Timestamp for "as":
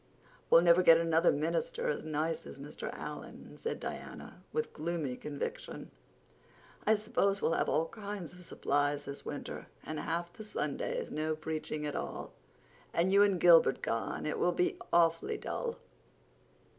1.87-2.03, 2.47-2.57